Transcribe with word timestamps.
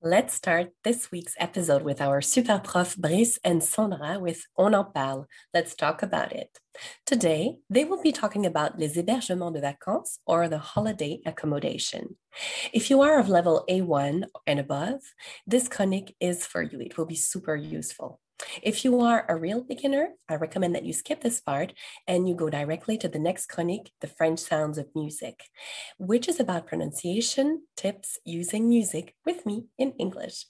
Let's 0.00 0.34
start 0.34 0.68
this 0.84 1.10
week's 1.10 1.34
episode 1.40 1.82
with 1.82 2.00
our 2.00 2.20
super 2.20 2.60
prof 2.60 2.96
Brice 2.96 3.36
and 3.42 3.64
Sandra 3.64 4.20
with 4.20 4.44
On 4.56 4.72
en 4.72 4.84
parle. 4.94 5.26
Let's 5.52 5.74
talk 5.74 6.04
about 6.04 6.30
it. 6.30 6.56
Today, 7.04 7.56
they 7.68 7.84
will 7.84 8.00
be 8.00 8.12
talking 8.12 8.46
about 8.46 8.78
les 8.78 8.94
hébergements 8.96 9.52
de 9.52 9.60
vacances 9.60 10.20
or 10.24 10.48
the 10.48 10.58
holiday 10.58 11.20
accommodation. 11.26 12.16
If 12.72 12.90
you 12.90 13.00
are 13.00 13.18
of 13.18 13.28
level 13.28 13.64
A1 13.68 14.22
and 14.46 14.60
above, 14.60 15.00
this 15.48 15.66
conic 15.66 16.14
is 16.20 16.46
for 16.46 16.62
you. 16.62 16.78
It 16.80 16.96
will 16.96 17.06
be 17.06 17.16
super 17.16 17.56
useful. 17.56 18.20
If 18.62 18.84
you 18.84 19.00
are 19.00 19.24
a 19.28 19.36
real 19.36 19.62
beginner, 19.62 20.10
I 20.28 20.36
recommend 20.36 20.74
that 20.74 20.84
you 20.84 20.92
skip 20.92 21.20
this 21.22 21.40
part 21.40 21.72
and 22.06 22.28
you 22.28 22.34
go 22.34 22.48
directly 22.48 22.96
to 22.98 23.08
the 23.08 23.18
next 23.18 23.46
chronique, 23.46 23.92
The 24.00 24.06
French 24.06 24.40
Sounds 24.40 24.78
of 24.78 24.86
Music, 24.94 25.44
which 25.98 26.28
is 26.28 26.40
about 26.40 26.66
pronunciation 26.66 27.62
tips 27.76 28.18
using 28.24 28.68
music 28.68 29.14
with 29.26 29.44
me 29.44 29.66
in 29.78 29.92
English. 29.98 30.46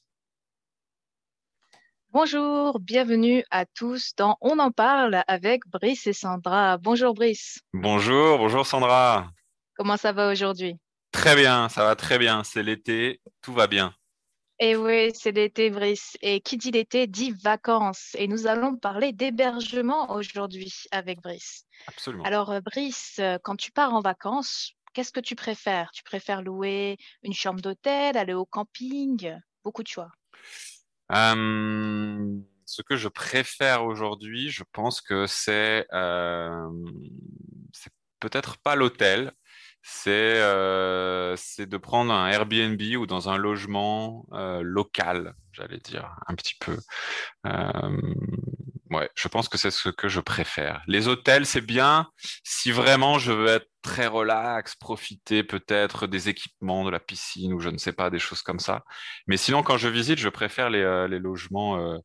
Bonjour, 2.11 2.81
bienvenue 2.81 3.45
à 3.51 3.67
tous 3.67 4.15
dans 4.17 4.37
On 4.41 4.59
en 4.59 4.71
parle 4.71 5.23
avec 5.29 5.61
Brice 5.67 6.07
et 6.07 6.15
Sandra. 6.15 6.79
Bonjour 6.79 7.13
Brice. 7.13 7.61
Bonjour, 7.75 8.39
bonjour 8.39 8.67
Sandra. 8.67 9.31
Comment 9.77 9.99
ça 9.99 10.13
va 10.13 10.31
aujourd'hui? 10.31 10.77
Très 11.13 11.37
bien, 11.37 11.69
ça 11.69 11.85
va 11.85 11.97
très 11.97 12.19
bien. 12.19 12.45
C'est 12.45 12.63
l'été, 12.63 13.21
tout 13.43 13.53
va 13.53 13.67
bien. 13.67 13.95
Et 14.61 14.75
oui, 14.77 15.13
c'est 15.15 15.31
l'été, 15.31 15.71
Brice. 15.71 16.17
Et 16.21 16.41
qui 16.41 16.57
dit 16.57 16.73
l'été 16.73 17.07
dit 17.07 17.31
vacances. 17.31 18.17
Et 18.19 18.27
nous 18.27 18.47
allons 18.47 18.77
parler 18.77 19.13
d'hébergement 19.13 20.11
aujourd'hui 20.13 20.85
avec 20.91 21.21
Brice. 21.21 21.65
Absolument. 21.87 22.25
Alors, 22.25 22.51
euh, 22.51 22.61
Brice, 22.61 23.17
euh, 23.21 23.39
quand 23.43 23.57
tu 23.57 23.71
pars 23.71 23.95
en 23.95 24.01
vacances, 24.01 24.73
qu'est-ce 24.95 25.13
que 25.13 25.21
tu 25.21 25.37
préfères? 25.37 25.91
Tu 25.93 26.03
préfères 26.03 26.43
louer 26.43 26.97
une 27.23 27.35
chambre 27.35 27.61
d'hôtel, 27.61 28.17
aller 28.17 28.35
au 28.35 28.45
camping? 28.45 29.33
Beaucoup 29.63 29.85
de 29.85 29.89
choix. 29.89 30.11
Euh, 31.13 32.37
ce 32.65 32.83
que 32.83 32.97
je 32.97 33.09
préfère 33.09 33.85
aujourd'hui, 33.85 34.51
je 34.51 34.65
pense 34.73 35.01
que 35.01 35.27
c'est 35.27 35.87
c'est 37.73 37.93
peut-être 38.19 38.59
pas 38.59 38.75
l'hôtel, 38.75 39.33
euh, 40.09 41.35
c'est 41.37 41.67
de 41.67 41.77
prendre 41.77 42.13
un 42.13 42.29
Airbnb 42.29 42.81
ou 42.99 43.07
dans 43.07 43.29
un 43.29 43.37
logement 43.37 44.27
euh, 44.33 44.61
local, 44.63 45.35
j'allais 45.53 45.79
dire, 45.79 46.15
un 46.27 46.35
petit 46.35 46.55
peu. 46.61 46.77
Euh, 47.47 48.01
ouais, 48.91 49.11
je 49.15 49.29
pense 49.29 49.49
que 49.49 49.59
c'est 49.59 49.71
ce 49.71 49.89
que 49.89 50.09
je 50.09 50.21
préfère. 50.21 50.83
Les 50.87 51.09
hôtels, 51.09 51.47
c'est 51.47 51.61
bien 51.61 52.09
si 52.45 52.71
vraiment 52.71 53.19
je 53.19 53.33
veux 53.33 53.49
être 53.49 53.69
très 53.83 54.07
relax, 54.07 54.75
profiter 54.77 55.43
peut-être 55.43 56.07
des 56.07 56.29
équipements, 56.29 56.85
de 56.85 56.91
la 56.91 57.01
piscine 57.01 57.53
ou 57.53 57.61
je 57.61 57.71
ne 57.71 57.79
sais 57.79 57.93
pas, 57.93 58.11
des 58.11 58.19
choses 58.19 58.43
comme 58.43 58.61
ça. 58.61 58.85
Mais 59.27 59.37
sinon, 59.37 59.63
quand 59.63 59.79
je 59.79 59.89
visite, 59.89 60.19
je 60.19 60.29
préfère 60.29 60.71
les, 60.71 61.07
les 61.09 61.19
logements, 61.19 61.99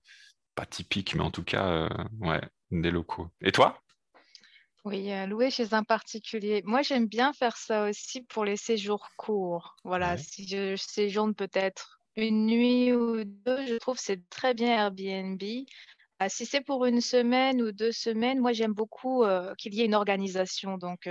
pas 0.56 0.66
typiques, 0.66 1.16
mais 1.16 1.24
en 1.24 1.32
tout 1.32 1.44
cas, 1.44 1.90
ouais, 2.22 2.42
des 2.72 2.92
locaux. 2.92 3.30
Et 3.42 3.52
toi? 3.52 3.83
Oui, 4.86 5.10
louer 5.28 5.50
chez 5.50 5.74
un 5.74 5.84
particulier. 5.84 6.62
Moi, 6.66 6.82
j'aime 6.82 7.08
bien 7.08 7.32
faire 7.34 7.56
ça 7.58 7.90
aussi 7.90 8.22
pour 8.24 8.44
les 8.46 8.58
séjours 8.58 9.08
courts. 9.18 9.76
Voilà, 9.84 10.18
si 10.18 10.48
je 10.48 10.76
séjourne 10.76 11.34
peut-être 11.36 12.02
une 12.18 12.46
nuit 12.46 12.94
ou 12.94 13.24
deux, 13.24 13.66
je 13.66 13.76
trouve 13.76 13.96
que 13.98 14.04
c'est 14.04 14.30
très 14.30 14.54
bien 14.54 14.68
Airbnb. 14.76 15.42
Ah, 16.20 16.30
si 16.30 16.46
c'est 16.46 16.62
pour 16.62 16.86
une 16.86 17.02
semaine 17.02 17.62
ou 17.62 17.72
deux 17.72 17.92
semaines, 17.94 18.40
moi, 18.40 18.54
j'aime 18.54 18.74
beaucoup 18.74 19.24
qu'il 19.58 19.74
y 19.74 19.82
ait 19.82 19.86
une 19.86 19.96
organisation. 19.96 20.78
Donc, 20.78 21.10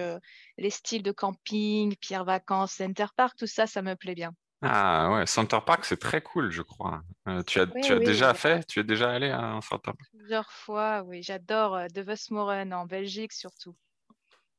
les 0.58 0.70
styles 0.70 1.02
de 1.02 1.12
camping, 1.12 1.96
Pierre 1.96 2.24
Vacances, 2.24 2.72
Center 2.72 3.06
Park, 3.16 3.36
tout 3.38 3.46
ça, 3.46 3.66
ça 3.66 3.82
me 3.82 3.96
plaît 3.96 4.14
bien. 4.14 4.32
Ah 4.62 5.10
ouais, 5.12 5.26
Center 5.26 5.58
Park, 5.66 5.84
c'est 5.84 5.98
très 5.98 6.22
cool, 6.22 6.50
je 6.50 6.62
crois. 6.62 7.02
Euh, 7.28 7.42
tu 7.42 7.58
as, 7.60 7.66
tu 7.66 7.92
as 7.92 7.98
déjà 7.98 8.32
fait, 8.32 8.64
tu 8.66 8.78
es 8.80 8.84
déjà 8.84 9.10
allé 9.10 9.30
à 9.30 9.40
un 9.40 9.60
Center 9.60 9.90
Park? 9.98 9.98
Plusieurs 10.12 10.52
fois, 10.52 11.02
oui. 11.02 11.22
J'adore 11.22 11.74
euh, 11.74 11.86
De 11.88 12.00
Vesmoren 12.00 12.72
en 12.72 12.86
Belgique 12.86 13.32
surtout. 13.32 13.74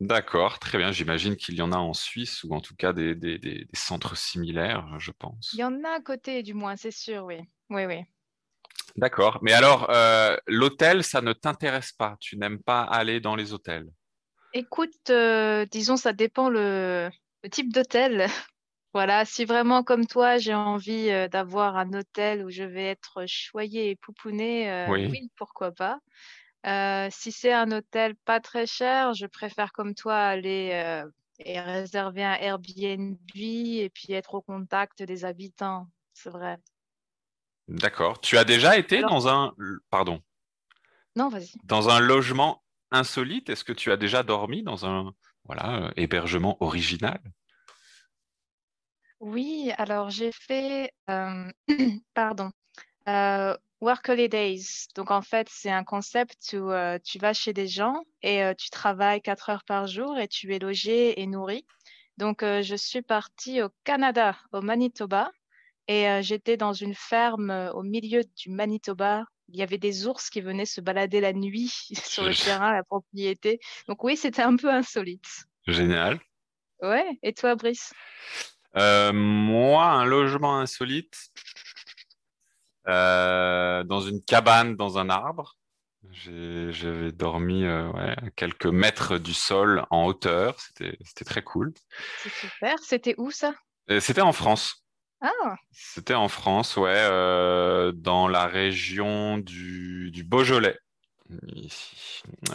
D'accord, 0.01 0.59
très 0.59 0.77
bien. 0.77 0.91
J'imagine 0.91 1.37
qu'il 1.37 1.55
y 1.55 1.61
en 1.61 1.71
a 1.71 1.77
en 1.77 1.93
Suisse 1.93 2.43
ou 2.43 2.53
en 2.53 2.59
tout 2.59 2.75
cas 2.75 2.91
des, 2.91 3.15
des- 3.15 3.37
des- 3.37 3.65
des 3.65 3.67
centres 3.73 4.17
similaires, 4.17 4.99
je 4.99 5.11
pense. 5.11 5.51
Il 5.53 5.59
y 5.59 5.63
en 5.63 5.83
a 5.85 5.89
à 5.97 6.01
côté, 6.01 6.43
du 6.43 6.53
moins, 6.53 6.75
c'est 6.75 6.91
sûr, 6.91 7.23
oui. 7.23 7.37
Oui, 7.69 7.85
oui. 7.85 8.03
D'accord. 8.95 9.39
Mais 9.41 9.53
alors, 9.53 9.89
euh, 9.89 10.35
l'hôtel, 10.47 11.03
ça 11.03 11.21
ne 11.21 11.33
t'intéresse 11.33 11.91
pas? 11.93 12.17
Tu 12.19 12.37
n'aimes 12.37 12.61
pas 12.61 12.81
aller 12.83 13.19
dans 13.19 13.35
les 13.35 13.53
hôtels? 13.53 13.87
Écoute, 14.53 15.09
euh, 15.09 15.65
disons, 15.65 15.97
ça 15.97 16.13
dépend 16.13 16.49
le, 16.49 17.09
le 17.43 17.49
type 17.49 17.73
d'hôtel. 17.73 18.27
Voilà, 18.94 19.25
si 19.25 19.44
vraiment 19.45 19.84
comme 19.84 20.06
toi, 20.06 20.38
j'ai 20.38 20.54
envie 20.54 21.10
euh, 21.10 21.28
d'avoir 21.28 21.78
un 21.78 21.92
hôtel 21.94 22.45
où 22.45 22.50
je 22.51 22.63
vais 22.63 22.86
être 22.86 23.24
choyée 23.28 23.90
et 23.90 23.95
poupounée, 23.95 24.72
euh, 24.72 24.92
Oui. 24.92 25.07
oui, 25.10 25.31
pourquoi 25.36 25.72
pas. 25.72 26.00
Euh, 26.68 27.10
si 27.12 27.31
c'est 27.31 27.51
un 27.54 27.72
hôtel 27.72 28.16
pas 28.24 28.40
très 28.40 28.68
cher, 28.68 29.13
je 29.16 29.25
préfère 29.25 29.72
comme 29.74 29.95
toi 29.95 30.16
aller 30.16 30.69
euh, 30.74 31.10
et 31.40 31.60
réserver 31.60 32.24
un 32.24 32.36
Airbnb 32.36 33.18
et 33.36 33.90
puis 33.94 34.13
être 34.13 34.36
au 34.36 34.42
contact 34.42 35.01
des 35.04 35.25
habitants. 35.25 35.88
C'est 36.13 36.30
vrai. 36.30 36.57
D'accord. 37.68 38.22
Tu 38.22 38.38
as 38.38 38.44
déjà 38.44 38.78
été 38.78 39.00
Alors- 39.00 39.10
dans 39.10 39.28
un, 39.28 39.56
pardon, 39.90 40.22
Non, 41.16 41.30
vas-y. 41.30 41.54
dans 41.63 41.90
un 41.90 42.00
logement 42.00 42.63
insolite? 42.92 43.50
Est-ce 43.50 43.63
que 43.63 43.74
tu 43.74 43.92
as 43.92 43.98
déjà 43.98 44.22
dormi 44.22 44.62
dans 44.63 44.86
un, 44.86 45.13
voilà, 45.45 45.92
hébergement 45.95 46.57
original? 46.63 47.19
Oui, 49.23 49.71
alors 49.77 50.09
j'ai 50.09 50.33
fait, 50.33 50.91
euh, 51.09 51.49
pardon, 52.13 52.51
euh, 53.07 53.55
Work 53.79 54.09
Holidays. 54.09 54.89
Donc 54.95 55.11
en 55.11 55.21
fait, 55.21 55.47
c'est 55.49 55.71
un 55.71 55.85
concept 55.85 56.53
où 56.59 56.69
euh, 56.69 56.99
tu 57.01 57.19
vas 57.19 57.31
chez 57.31 57.53
des 57.53 57.65
gens 57.65 58.03
et 58.21 58.43
euh, 58.43 58.53
tu 58.53 58.69
travailles 58.69 59.21
quatre 59.21 59.49
heures 59.49 59.63
par 59.63 59.87
jour 59.87 60.17
et 60.17 60.27
tu 60.27 60.53
es 60.53 60.59
logé 60.59 61.21
et 61.21 61.25
nourri. 61.25 61.65
Donc, 62.17 62.41
je 62.43 62.75
suis 62.75 63.01
partie 63.01 63.63
au 63.63 63.69
Canada, 63.85 64.37
au 64.51 64.61
Manitoba, 64.61 65.31
et 65.87 66.05
j'étais 66.21 66.57
dans 66.57 66.73
une 66.73 66.93
ferme 66.93 67.71
au 67.73 67.81
milieu 67.81 68.21
du 68.37 68.51
Manitoba. 68.51 69.23
Il 69.47 69.55
y 69.55 69.63
avait 69.63 69.79
des 69.79 70.05
ours 70.05 70.29
qui 70.29 70.41
venaient 70.41 70.67
se 70.67 70.79
balader 70.79 71.21
la 71.21 71.33
nuit 71.33 71.73
sur 72.05 72.23
le 72.23 72.35
terrain, 72.35 72.71
la 72.71 72.83
propriété. 72.83 73.59
Donc 73.87 74.03
oui, 74.03 74.15
c'était 74.15 74.43
un 74.43 74.57
peu 74.57 74.69
insolite. 74.69 75.25
Génial. 75.65 76.19
Ouais. 76.83 77.17
Et 77.23 77.33
toi, 77.33 77.55
Brice? 77.55 77.93
Moi, 78.75 79.85
un 79.85 80.05
logement 80.05 80.59
insolite 80.59 81.31
dans 82.85 84.01
une 84.01 84.21
cabane 84.23 84.75
dans 84.75 84.97
un 84.97 85.09
arbre. 85.09 85.57
J'avais 86.11 87.11
dormi 87.11 87.65
à 87.65 88.15
quelques 88.35 88.65
mètres 88.65 89.17
du 89.17 89.33
sol 89.33 89.85
en 89.89 90.05
hauteur. 90.05 90.55
C'était 90.59 91.25
très 91.25 91.41
cool. 91.41 91.73
C'est 92.21 92.33
super. 92.33 92.75
C'était 92.79 93.15
où 93.17 93.31
ça? 93.31 93.53
C'était 93.99 94.21
en 94.21 94.33
France. 94.33 94.83
Ah. 95.23 95.55
C'était 95.71 96.15
en 96.15 96.27
France, 96.27 96.75
ouais, 96.75 96.91
euh, 96.93 97.93
dans 97.93 98.27
la 98.27 98.45
région 98.45 99.37
du, 99.37 100.11
Beaujolais, 100.25 100.77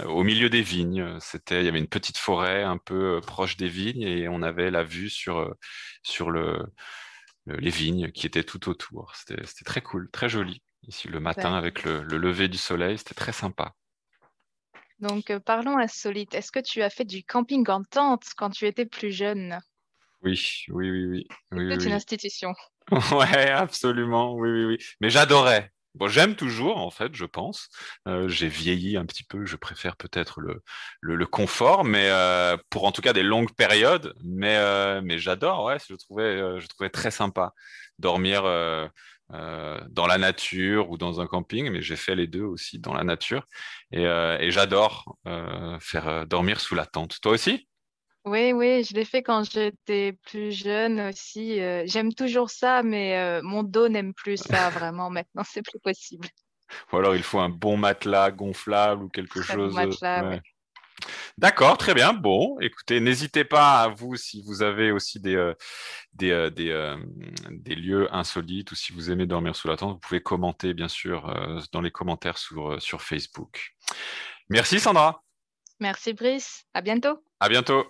au 0.07 0.23
milieu 0.25 0.51
des 0.51 0.63
vignes. 0.63 1.19
C'était, 1.21 1.61
il 1.63 1.65
y 1.65 1.69
avait 1.69 1.79
une 1.79 1.89
petite 1.89 2.19
forêt 2.19 2.63
un 2.63 2.79
peu 2.79 3.17
euh, 3.17 3.21
proche 3.21 3.57
des 3.57 3.69
vignes 3.69 4.03
et 4.03 4.29
on 4.29 4.43
avait 4.43 4.71
la 4.71 4.83
vue 4.85 5.11
sur, 5.11 5.39
euh, 5.39 5.55
sur 6.03 6.31
le, 6.31 6.65
les 7.47 7.71
vignes 7.71 8.11
qui 8.11 8.27
étaient 8.27 8.45
tout 8.45 8.69
autour. 8.69 9.15
C'était 9.17 9.43
très 9.65 9.81
cool, 9.81 10.11
très 10.11 10.29
joli. 10.29 10.63
Ici 10.83 11.09
le 11.09 11.21
matin 11.21 11.55
avec 11.55 11.83
le, 11.83 12.03
le 12.03 12.19
lever 12.19 12.49
du 12.49 12.59
soleil, 12.59 12.99
c'était 12.99 13.15
très 13.15 13.33
sympa. 13.33 13.75
Donc 15.01 15.37
parlons 15.39 15.79
insolite. 15.79 16.35
Est-ce 16.35 16.51
que 16.51 16.61
tu 16.61 16.83
as 16.83 16.91
fait 16.91 17.05
du 17.05 17.23
camping 17.25 17.69
en 17.69 17.83
tente 17.83 18.25
quand 18.37 18.51
tu 18.51 18.67
étais 18.67 18.87
plus 18.87 19.13
jeune? 19.13 19.59
Oui, 20.23 20.65
oui, 20.69 20.91
oui, 20.91 21.27
oui. 21.53 21.69
C'est 21.79 21.87
une 21.87 21.93
institution. 21.93 22.55
ouais, 23.13 23.51
absolument. 23.51 24.35
Oui, 24.35 24.51
oui, 24.51 24.65
oui. 24.65 24.79
Mais 25.01 25.11
j'adorais. 25.11 25.71
J'aime 26.07 26.37
toujours, 26.37 26.79
en 26.79 26.91
fait, 26.91 27.15
je 27.15 27.25
pense. 27.25 27.69
Euh, 28.07 28.29
j'ai 28.29 28.49
vieilli 28.49 28.97
un 28.97 29.07
petit 29.07 29.25
peu. 29.25 29.45
Je 29.45 29.57
préfère 29.57 29.97
peut-être 29.97 30.41
le, 30.41 31.27
confort, 31.27 31.85
mais 31.85 32.09
euh, 32.11 32.57
pour 32.71 32.85
en 32.85 32.93
tout 32.93 33.03
cas 33.03 33.13
des 33.13 33.23
longues 33.23 33.53
périodes. 33.55 34.15
Mais, 34.23 34.57
euh, 34.57 35.01
mais 35.03 35.19
j'adore. 35.19 35.65
Ouais, 35.65 35.79
je 35.89 35.95
trouvais, 35.95 36.61
je 36.61 36.67
trouvais 36.69 36.91
très 36.91 37.11
sympa 37.11 37.53
dormir 37.99 38.43
dans 39.31 40.07
la 40.07 40.19
nature 40.19 40.91
ou 40.91 40.99
dans 40.99 41.21
un 41.21 41.27
camping. 41.27 41.71
Mais 41.71 41.83
j'ai 41.83 41.97
fait 41.97 42.15
les 42.15 42.27
deux 42.27 42.45
aussi 42.45 42.79
dans 42.79 42.95
la 42.95 43.05
nature, 43.05 43.47
et 43.93 44.51
j'adore 44.51 45.19
faire 45.81 46.27
dormir 46.27 46.61
sous 46.61 46.75
la 46.75 46.87
tente. 46.87 47.21
Toi 47.21 47.33
aussi? 47.33 47.68
Oui, 48.29 48.53
oui, 48.53 48.85
je 48.85 48.95
l'ai 48.95 49.05
fait 49.05 49.23
quand 49.23 49.43
j'étais 49.51 50.13
plus 50.13 50.53
jeune 50.53 51.01
aussi. 51.01 51.61
Euh, 51.61 51.83
j'aime 51.87 52.13
toujours 52.13 52.51
ça, 52.51 52.83
mais 52.83 53.19
euh, 53.19 53.41
mon 53.43 53.63
dos 53.63 53.89
n'aime 53.89 54.15
plus 54.15 54.37
ça 54.37 54.71
vraiment. 54.71 55.11
Maintenant, 55.11 55.43
c'est 55.45 55.63
plus 55.63 55.81
possible. 55.81 56.29
Ou 56.93 56.99
alors 56.99 57.17
il 57.17 57.23
faut 57.23 57.39
un 57.39 57.49
bon 57.49 57.77
matelas 57.77 58.31
gonflable 58.31 59.05
ou 59.05 59.09
quelque 59.09 59.41
chose. 59.41 59.75
D'accord, 61.39 61.79
très 61.79 61.95
bien. 61.95 62.13
Bon, 62.13 62.59
écoutez, 62.61 63.01
n'hésitez 63.01 63.45
pas 63.45 63.83
à 63.83 63.89
vous 63.89 64.17
si 64.17 64.43
vous 64.43 64.63
avez 64.63 64.91
aussi 64.91 65.21
des, 65.21 65.37
euh, 65.37 65.55
des, 66.13 66.51
des, 66.51 67.75
lieux 67.75 68.13
insolites 68.13 68.73
ou 68.73 68.75
si 68.75 68.93
vous 68.93 69.11
aimez 69.11 69.27
dormir 69.27 69.55
sous 69.55 69.69
la 69.69 69.77
tente, 69.77 69.95
vous 69.95 70.01
pouvez 70.01 70.21
commenter 70.21 70.75
bien 70.75 70.89
sûr 70.89 71.33
dans 71.73 71.81
les 71.81 71.93
commentaires 71.93 72.37
sur, 72.37 72.83
sur 72.83 73.01
Facebook. 73.01 73.77
Merci 74.51 74.81
Sandra. 74.81 75.23
Merci 75.81 76.13
Brice. 76.13 76.65
À 76.75 76.81
bientôt. 76.81 77.23
À 77.41 77.49
bientôt. 77.49 77.87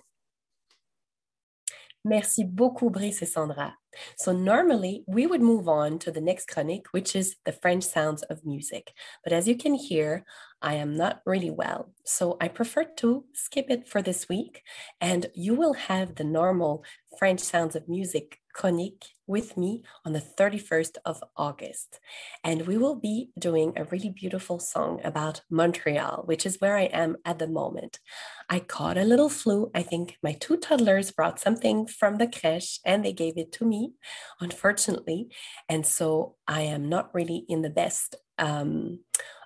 Merci 2.05 2.45
beaucoup, 2.45 2.89
Brice 2.89 3.21
et 3.23 3.25
Sandra. 3.25 3.75
So 4.15 4.31
normally 4.31 5.03
we 5.07 5.27
would 5.27 5.41
move 5.41 5.67
on 5.67 5.99
to 5.99 6.11
the 6.11 6.21
next 6.21 6.47
chronique, 6.47 6.87
which 6.91 7.15
is 7.15 7.35
the 7.45 7.51
French 7.51 7.83
sounds 7.83 8.23
of 8.23 8.45
music. 8.45 8.93
But 9.23 9.33
as 9.33 9.47
you 9.47 9.57
can 9.57 9.73
hear, 9.73 10.23
I 10.61 10.75
am 10.75 10.95
not 10.95 11.21
really 11.25 11.49
well. 11.49 11.91
So 12.05 12.37
I 12.39 12.47
prefer 12.47 12.85
to 12.97 13.25
skip 13.33 13.65
it 13.69 13.87
for 13.87 14.01
this 14.01 14.29
week. 14.29 14.61
And 15.01 15.27
you 15.33 15.55
will 15.55 15.73
have 15.73 16.15
the 16.15 16.23
normal 16.23 16.83
French 17.17 17.41
sounds 17.41 17.75
of 17.75 17.89
music 17.89 18.39
chronique 18.59 19.05
with 19.25 19.55
me 19.55 19.83
on 20.05 20.11
the 20.11 20.19
31st 20.19 20.97
of 21.05 21.23
August. 21.37 21.99
And 22.43 22.67
we 22.67 22.77
will 22.77 22.95
be 22.95 23.29
doing 23.39 23.71
a 23.77 23.85
really 23.85 24.09
beautiful 24.09 24.59
song 24.59 24.99
about 25.05 25.43
Montreal, 25.49 26.23
which 26.25 26.45
is 26.45 26.59
where 26.59 26.75
I 26.75 26.89
am 27.03 27.15
at 27.23 27.39
the 27.39 27.47
moment. 27.47 27.99
I 28.49 28.59
caught 28.59 28.97
a 28.97 29.05
little 29.05 29.29
flu. 29.29 29.71
I 29.73 29.81
think 29.81 30.17
my 30.21 30.33
two 30.33 30.57
toddlers 30.57 31.09
brought 31.11 31.39
something 31.39 31.87
from 31.87 32.17
the 32.17 32.27
creche 32.27 32.81
and 32.85 33.05
they 33.05 33.13
gave 33.13 33.37
it 33.37 33.53
to 33.53 33.65
me, 33.65 33.93
unfortunately. 34.41 35.29
And 35.69 35.85
so 35.85 36.35
I 36.45 36.63
am 36.63 36.89
not 36.89 37.15
really 37.15 37.45
in 37.47 37.61
the 37.61 37.69
best 37.69 38.17
um, 38.37 38.99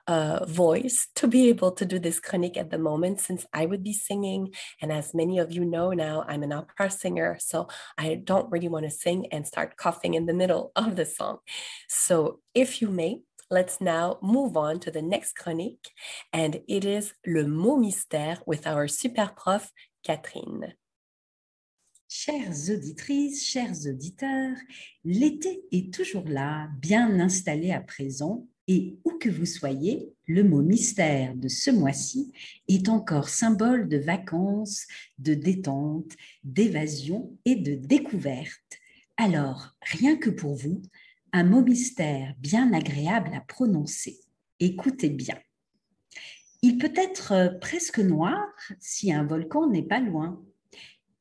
voice 0.08 1.08
to 1.16 1.28
be 1.28 1.50
able 1.50 1.72
to 1.72 1.86
do 1.86 2.00
this 2.00 2.20
chronique 2.20 2.58
at 2.58 2.70
the 2.72 2.78
moment 2.78 3.20
since 3.20 3.46
I 3.54 3.66
would 3.66 3.84
be 3.84 3.94
singing. 3.94 4.54
And 4.82 4.92
as 4.92 5.14
many 5.14 5.40
of 5.40 5.52
you 5.52 5.66
know 5.66 5.92
now, 5.92 6.26
I'm 6.28 6.44
an 6.44 6.52
opera 6.52 6.90
singer. 6.90 7.38
So 7.40 7.68
I 7.98 8.16
don't 8.16 8.52
really 8.52 8.68
want 8.68 8.86
to 8.86 8.92
sing 8.92 9.28
and 9.32 9.48
start 9.48 9.78
coughing 9.78 10.14
in 10.14 10.26
the 10.26 10.34
middle 10.34 10.72
of 10.76 10.96
the 10.96 11.06
song. 11.06 11.38
So 11.88 12.40
if 12.54 12.82
you 12.82 12.90
may, 12.90 13.22
let's 13.50 13.80
now 13.80 14.18
move 14.22 14.58
on 14.58 14.80
to 14.82 14.92
the 14.92 15.02
next 15.02 15.34
chronique. 15.34 15.92
And 16.32 16.62
it 16.68 16.86
is 16.86 17.14
Le 17.26 17.48
mot 17.48 17.78
mystère 17.78 18.40
with 18.46 18.68
our 18.68 18.88
super 18.88 19.32
prof, 19.36 19.72
Catherine. 20.04 20.74
Chères 22.10 22.70
auditrices, 22.70 23.44
chers 23.44 23.88
auditeurs, 23.88 24.56
l'été 25.04 25.64
est 25.72 25.92
toujours 25.92 26.28
là, 26.28 26.70
bien 26.80 27.20
installé 27.20 27.72
à 27.72 27.82
présent, 27.82 28.46
et 28.68 28.98
où 29.04 29.12
que 29.12 29.30
vous 29.30 29.46
soyez, 29.46 30.14
le 30.28 30.44
mot 30.44 30.62
mystère 30.62 31.36
de 31.36 31.48
ce 31.48 31.70
mois-ci 31.70 32.32
est 32.68 32.88
encore 32.88 33.30
symbole 33.30 33.90
de 33.90 33.98
vacances, 33.98 34.88
de 35.20 35.34
détente, 35.34 36.14
d'évasion 36.44 37.38
et 37.46 37.56
de 37.56 37.76
découverte. 37.76 38.80
Alors, 39.18 39.76
rien 39.82 40.16
que 40.16 40.30
pour 40.30 40.56
vous, 40.56 40.82
un 41.34 41.44
mot 41.44 41.62
mystère 41.62 42.36
bien 42.40 42.72
agréable 42.74 43.32
à 43.34 43.42
prononcer. 43.42 44.20
Écoutez 44.60 45.10
bien. 45.10 45.38
Il 46.62 46.78
peut 46.78 46.94
être 46.96 47.58
presque 47.60 48.00
noir 48.00 48.40
si 48.80 49.12
un 49.12 49.26
volcan 49.26 49.70
n'est 49.70 49.84
pas 49.84 50.00
loin. 50.00 50.42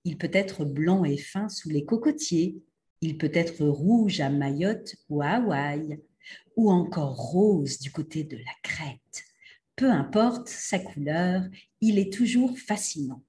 Il 0.05 0.17
peut 0.17 0.31
être 0.33 0.65
blanc 0.65 1.05
et 1.05 1.17
fin 1.17 1.49
sous 1.49 1.69
les 1.71 1.85
cocotiers. 1.85 2.63
Il 3.01 3.19
peut 3.19 3.33
être 3.35 3.65
rouge 3.67 4.21
à 4.21 4.31
Mayotte 4.31 4.95
ou 5.09 5.23
à 5.23 5.31
Hawaï 5.31 5.99
ou 6.57 6.71
encore 6.71 7.17
rose 7.17 7.79
du 7.79 7.91
côté 7.91 8.25
de 8.25 8.37
la 8.37 8.53
crête. 8.63 9.25
Peu 9.77 9.91
importe 9.91 10.49
sa 10.49 10.79
couleur, 10.79 11.43
il 11.81 11.99
est 11.99 12.13
toujours 12.13 12.59
fascinant. 12.59 13.23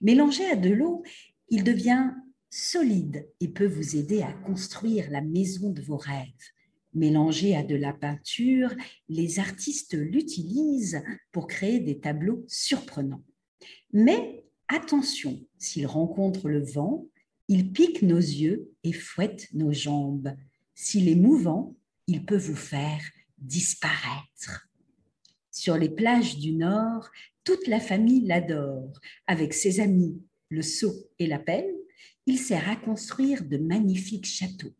Mélangé 0.00 0.46
à 0.46 0.56
de 0.56 0.70
l'eau, 0.70 1.02
il 1.50 1.64
devient 1.64 2.10
solide 2.50 3.28
et 3.40 3.48
peut 3.48 3.66
vous 3.66 3.96
aider 3.96 4.22
à 4.22 4.32
construire 4.32 5.10
la 5.10 5.20
maison 5.20 5.70
de 5.70 5.82
vos 5.82 5.96
rêves. 5.96 6.32
Mélangé 6.94 7.54
à 7.54 7.62
de 7.62 7.76
la 7.76 7.92
peinture, 7.92 8.74
les 9.08 9.38
artistes 9.38 9.94
l'utilisent 9.94 11.02
pour 11.32 11.46
créer 11.46 11.80
des 11.80 12.00
tableaux 12.00 12.44
surprenants. 12.48 13.24
Mais 13.92 14.44
attention, 14.68 15.38
s'il 15.58 15.86
rencontre 15.86 16.48
le 16.48 16.64
vent, 16.64 17.06
il 17.48 17.72
pique 17.72 18.02
nos 18.02 18.16
yeux 18.16 18.70
et 18.84 18.92
fouette 18.92 19.48
nos 19.52 19.72
jambes. 19.72 20.34
S'il 20.74 21.08
est 21.08 21.14
mouvant, 21.14 21.76
il 22.08 22.24
peut 22.24 22.38
vous 22.38 22.56
faire 22.56 23.02
disparaître. 23.36 24.68
Sur 25.52 25.76
les 25.76 25.90
plages 25.90 26.38
du 26.38 26.52
Nord, 26.52 27.08
toute 27.44 27.66
la 27.68 27.80
famille 27.80 28.26
l'adore. 28.26 28.98
Avec 29.26 29.54
ses 29.54 29.78
amis, 29.80 30.20
le 30.48 30.62
seau 30.62 30.92
et 31.18 31.26
la 31.26 31.38
pelle, 31.38 31.72
il 32.26 32.38
sert 32.38 32.68
à 32.68 32.76
construire 32.76 33.44
de 33.44 33.58
magnifiques 33.58 34.26
châteaux, 34.26 34.74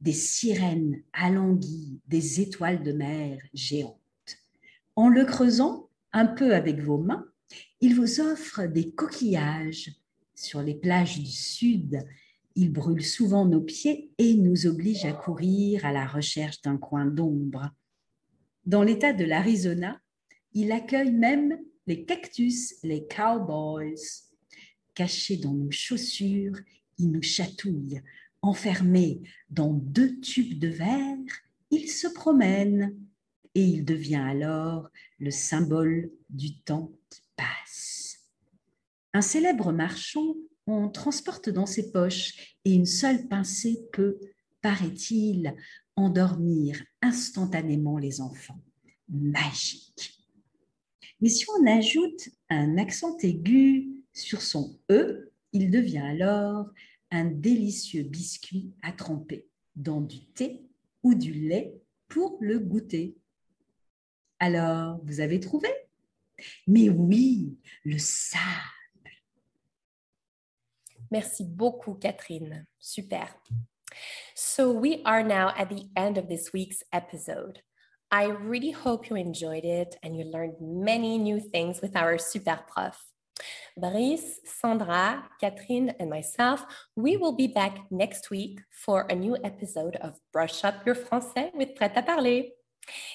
des 0.00 0.12
sirènes 0.12 1.02
alanguies, 1.12 2.00
des 2.06 2.40
étoiles 2.40 2.82
de 2.82 2.92
mer 2.92 3.38
géantes. 3.52 3.98
En 4.94 5.08
le 5.08 5.24
creusant 5.24 5.90
un 6.12 6.26
peu 6.26 6.54
avec 6.54 6.80
vos 6.80 6.98
mains, 6.98 7.26
il 7.80 7.96
vous 7.96 8.20
offre 8.20 8.66
des 8.66 8.92
coquillages. 8.92 9.90
Sur 10.34 10.62
les 10.62 10.74
plages 10.74 11.18
du 11.18 11.30
Sud, 11.30 11.98
il 12.54 12.72
brûle 12.72 13.04
souvent 13.04 13.46
nos 13.46 13.60
pieds 13.60 14.10
et 14.18 14.34
nous 14.34 14.66
oblige 14.66 15.04
à 15.04 15.12
courir 15.12 15.84
à 15.84 15.92
la 15.92 16.06
recherche 16.06 16.60
d'un 16.62 16.78
coin 16.78 17.06
d'ombre. 17.06 17.70
Dans 18.64 18.82
l'État 18.82 19.12
de 19.12 19.24
l'Arizona, 19.24 20.00
il 20.52 20.72
accueille 20.72 21.12
même 21.12 21.58
les 21.86 22.04
cactus, 22.04 22.74
les 22.82 23.06
cowboys. 23.06 23.94
Cachés 24.94 25.38
dans 25.38 25.54
nos 25.54 25.70
chaussures, 25.70 26.58
il 26.98 27.10
nous 27.10 27.22
chatouille. 27.22 28.02
Enfermés 28.42 29.22
dans 29.50 29.72
deux 29.72 30.20
tubes 30.20 30.58
de 30.58 30.68
verre, 30.68 31.16
il 31.70 31.88
se 31.88 32.08
promène 32.08 32.94
et 33.54 33.64
il 33.64 33.84
devient 33.84 34.16
alors 34.16 34.88
le 35.18 35.30
symbole 35.30 36.10
du 36.28 36.58
temps 36.58 36.92
qui 37.08 37.22
passe. 37.36 38.28
Un 39.14 39.22
célèbre 39.22 39.72
marchand 39.72 40.34
on 40.66 40.88
transporte 40.88 41.48
dans 41.48 41.66
ses 41.66 41.90
poches 41.90 42.56
et 42.64 42.72
une 42.72 42.86
seule 42.86 43.28
pincée 43.28 43.80
peut, 43.92 44.18
paraît-il, 44.60 45.54
endormir 45.96 46.82
instantanément 47.02 47.98
les 47.98 48.20
enfants. 48.20 48.60
Magique. 49.08 50.18
Mais 51.20 51.28
si 51.28 51.44
on 51.58 51.66
ajoute 51.66 52.30
un 52.48 52.78
accent 52.78 53.16
aigu 53.18 53.90
sur 54.12 54.42
son 54.42 54.78
E, 54.90 55.32
il 55.52 55.70
devient 55.70 55.98
alors 55.98 56.66
un 57.10 57.26
délicieux 57.26 58.04
biscuit 58.04 58.72
à 58.82 58.92
tremper 58.92 59.46
dans 59.76 60.00
du 60.00 60.24
thé 60.26 60.62
ou 61.02 61.14
du 61.14 61.32
lait 61.32 61.74
pour 62.08 62.38
le 62.40 62.58
goûter. 62.58 63.16
Alors, 64.38 65.00
vous 65.04 65.20
avez 65.20 65.40
trouvé? 65.40 65.68
Mais 66.66 66.88
oui, 66.88 67.56
le 67.84 67.98
sable. 67.98 68.42
Merci 71.12 71.44
beaucoup, 71.44 71.94
Catherine. 72.00 72.64
Super. 72.78 73.28
So, 74.34 74.72
we 74.72 75.02
are 75.04 75.22
now 75.22 75.52
at 75.58 75.68
the 75.68 75.84
end 75.94 76.16
of 76.16 76.26
this 76.26 76.54
week's 76.54 76.82
episode. 76.90 77.60
I 78.10 78.28
really 78.28 78.70
hope 78.70 79.10
you 79.10 79.16
enjoyed 79.16 79.64
it 79.64 79.94
and 80.02 80.16
you 80.16 80.24
learned 80.24 80.54
many 80.58 81.18
new 81.18 81.38
things 81.38 81.82
with 81.82 81.96
our 81.96 82.16
super 82.16 82.58
prof. 82.66 82.98
Brice, 83.76 84.40
Sandra, 84.46 85.28
Catherine, 85.38 85.92
and 86.00 86.08
myself, 86.08 86.64
we 86.96 87.18
will 87.18 87.36
be 87.36 87.46
back 87.46 87.90
next 87.90 88.30
week 88.30 88.60
for 88.70 89.02
a 89.10 89.14
new 89.14 89.36
episode 89.44 89.96
of 89.96 90.18
Brush 90.32 90.64
Up 90.64 90.86
Your 90.86 90.94
Français 90.94 91.54
with 91.54 91.74
Prêt 91.74 91.94
à 91.94 92.06
Parler. 92.06 92.44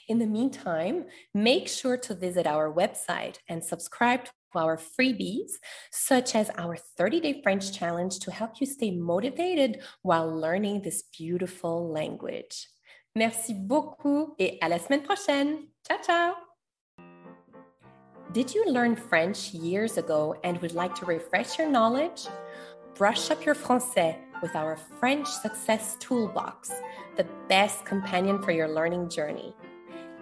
In 0.07 0.19
the 0.19 0.27
meantime, 0.27 1.05
make 1.33 1.67
sure 1.67 1.97
to 1.97 2.13
visit 2.13 2.45
our 2.45 2.71
website 2.71 3.39
and 3.49 3.65
subscribe 3.65 4.27
our 4.57 4.77
freebies, 4.77 5.51
such 5.91 6.35
as 6.35 6.49
our 6.57 6.75
30 6.75 7.19
day 7.19 7.41
French 7.41 7.71
challenge 7.77 8.19
to 8.19 8.31
help 8.31 8.59
you 8.59 8.65
stay 8.67 8.91
motivated 8.91 9.81
while 10.01 10.29
learning 10.29 10.81
this 10.81 11.03
beautiful 11.17 11.91
language. 11.91 12.67
Merci 13.15 13.53
beaucoup 13.53 14.35
et 14.39 14.59
à 14.61 14.69
la 14.69 14.77
semaine 14.77 15.03
prochaine. 15.03 15.67
Ciao, 15.87 15.97
ciao. 16.03 16.33
Did 18.33 18.53
you 18.53 18.65
learn 18.69 18.95
French 18.95 19.53
years 19.53 19.97
ago 19.97 20.35
and 20.43 20.61
would 20.61 20.73
like 20.73 20.93
to 20.95 21.05
refresh 21.05 21.57
your 21.57 21.69
knowledge? 21.69 22.27
Brush 22.93 23.31
up 23.31 23.45
your 23.45 23.55
français 23.55 24.17
with 24.41 24.55
our 24.55 24.77
French 24.99 25.27
Success 25.27 25.95
Toolbox, 25.99 26.71
the 27.15 27.25
best 27.47 27.85
companion 27.85 28.41
for 28.41 28.51
your 28.51 28.67
learning 28.67 29.09
journey. 29.09 29.55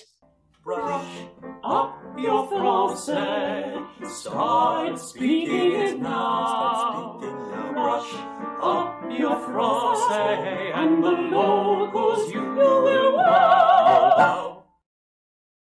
Brush 0.63 1.27
up 1.63 1.97
your 2.19 2.47
français. 2.47 3.83
Start 4.07 4.99
speaking 4.99 5.71
it 5.71 5.99
now. 5.99 7.17
Brush 7.73 8.13
up 8.61 9.03
your 9.09 9.37
français, 9.37 10.71
and 10.75 11.03
the 11.03 11.09
locals 11.09 12.31
you 12.31 12.43
will 12.43 13.15
wow. 13.17 14.60